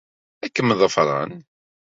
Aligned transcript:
Ad 0.45 0.51
kem-ḍefren. 0.53 1.31